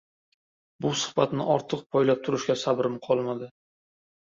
Bu 0.85 0.93
suhbatni 1.01 1.47
ortiq 1.57 1.85
poylab 1.95 2.27
turishga 2.31 2.59
sabrim 2.67 3.01
qolmadi 3.09 3.57